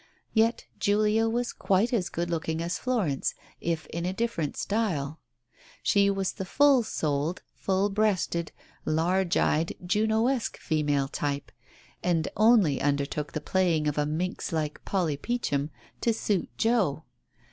[0.33, 5.19] Yet Julia was quite as good looking as Florence, if in a different style.
[5.83, 8.51] She was the full souled, full breasted,
[8.83, 11.51] large eyed Junoesque female type,
[12.01, 15.69] and only undertook the playing of a minx like Polly Peachum
[16.01, 17.03] to suit Joe.